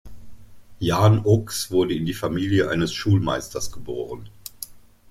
[0.79, 4.31] Jaan Oks wurde in die Familie eines Schulmeisters geboren.